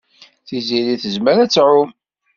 Tiziri 0.47 0.95
tezmer 1.01 1.37
ad 1.43 1.49
tɛum. 1.51 1.89